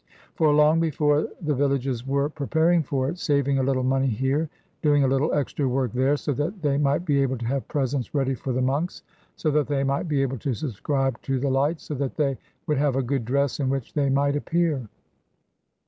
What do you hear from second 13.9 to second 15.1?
they might appear.